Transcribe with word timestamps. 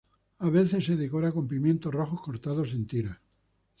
A 0.39 0.49
veces 0.49 0.83
se 0.83 0.95
decora 0.95 1.31
con 1.31 1.47
pimientos 1.47 1.93
rojos 1.93 2.21
cortados 2.23 2.71
en 2.73 2.87
tiras. 2.87 3.19